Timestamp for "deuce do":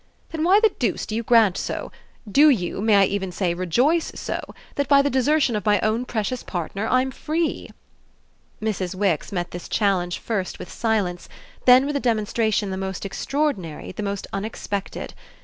0.79-1.13